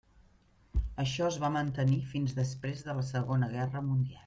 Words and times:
Això 1.03 1.27
es 1.27 1.37
va 1.43 1.51
mantenir 1.57 2.01
fins 2.15 2.35
després 2.41 2.83
de 2.89 2.99
la 3.01 3.07
Segona 3.13 3.55
Guerra 3.57 3.87
Mundial. 3.93 4.19